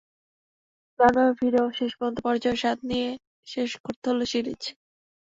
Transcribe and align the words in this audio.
দারুণভাবে 0.99 1.33
ফিরেও 1.39 1.67
শেষ 1.77 1.91
পর্যন্ত 1.97 2.17
পরাজয়ের 2.25 2.59
স্বাদ 2.61 2.79
নিয়ে 2.89 3.09
শেষ 3.47 3.69
করতে 3.83 4.05
হলো 4.11 4.23
সিরিজ। 4.31 4.61